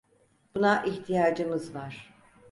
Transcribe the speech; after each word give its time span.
Buna 0.55 0.83
ihtiyacımız 0.85 1.73
var. 1.75 2.13